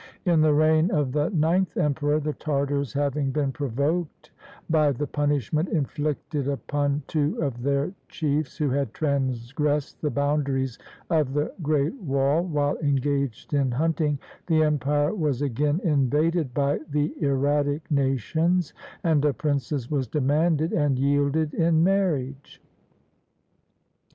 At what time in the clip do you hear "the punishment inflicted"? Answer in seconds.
4.91-6.47